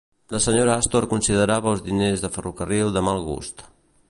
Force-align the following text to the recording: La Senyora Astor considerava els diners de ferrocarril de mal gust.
La 0.35 0.39
Senyora 0.45 0.77
Astor 0.83 1.07
considerava 1.11 1.71
els 1.75 1.85
diners 1.91 2.25
de 2.27 2.35
ferrocarril 2.39 2.93
de 2.97 3.09
mal 3.11 3.25
gust. 3.33 3.67